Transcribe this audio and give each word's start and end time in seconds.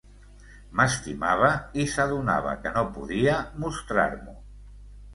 M'estimava 0.79 1.51
i 1.83 1.87
s'adonava 1.93 2.57
que 2.65 2.75
no 2.81 2.85
podia 2.99 3.39
mostrar-m'ho. 3.67 4.39